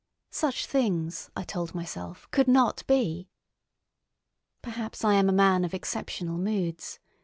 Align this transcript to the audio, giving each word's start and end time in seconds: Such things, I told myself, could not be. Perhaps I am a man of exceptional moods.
Such 0.31 0.65
things, 0.65 1.29
I 1.35 1.43
told 1.43 1.75
myself, 1.75 2.27
could 2.31 2.47
not 2.47 2.81
be. 2.87 3.29
Perhaps 4.63 5.05
I 5.05 5.13
am 5.13 5.29
a 5.29 5.31
man 5.31 5.63
of 5.63 5.75
exceptional 5.75 6.39
moods. 6.39 6.99